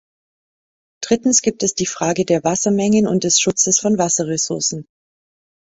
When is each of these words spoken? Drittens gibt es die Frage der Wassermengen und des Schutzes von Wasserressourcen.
Drittens 1.03 1.43
gibt 1.43 1.61
es 1.61 1.75
die 1.75 1.85
Frage 1.85 2.25
der 2.25 2.43
Wassermengen 2.43 3.05
und 3.05 3.23
des 3.23 3.39
Schutzes 3.39 3.77
von 3.79 3.99
Wasserressourcen. 3.99 4.87